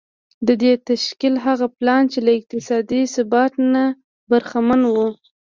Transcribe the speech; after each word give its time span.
د 0.47 0.49
دې 0.61 0.73
تشکيل 0.89 1.35
هغه 1.45 1.67
پلان 1.77 2.03
چې 2.11 2.19
له 2.25 2.31
اقتصادي 2.39 3.01
ثباته 3.15 3.83
برخمن 4.29 4.81
و. 4.87 4.95